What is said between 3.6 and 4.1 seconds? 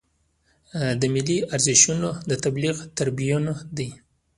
دی.